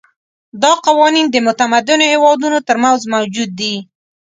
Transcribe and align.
دا 0.61 0.71
قوانین 0.85 1.25
د 1.29 1.35
متمدنو 1.47 2.05
هېوادونو 2.13 2.57
ترمنځ 2.67 2.99
موجود 3.13 3.49
دي. 3.59 3.75